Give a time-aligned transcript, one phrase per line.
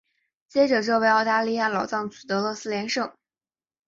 [0.47, 3.13] 接着这位澳大利亚老将取得了四连胜。